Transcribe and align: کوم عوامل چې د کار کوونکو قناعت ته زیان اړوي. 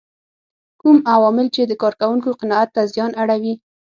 کوم 0.81 0.97
عوامل 1.13 1.47
چې 1.55 1.61
د 1.65 1.71
کار 1.81 1.93
کوونکو 2.01 2.29
قناعت 2.41 2.69
ته 2.75 2.81
زیان 2.93 3.11
اړوي. 3.21 3.53